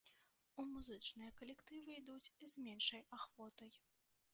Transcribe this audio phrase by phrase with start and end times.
[0.61, 3.71] У музычныя калектывы ідуць з меншай ахвотай.